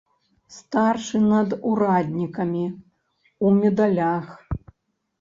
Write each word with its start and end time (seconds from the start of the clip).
Старшы 0.55 1.21
над 1.33 1.49
ураднікамі, 1.73 2.65
у 3.45 3.55
медалях. 3.63 4.37